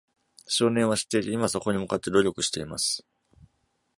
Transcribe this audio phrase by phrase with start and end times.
[0.47, 3.05] 少年は知っていて、今そこに向かって努力しています。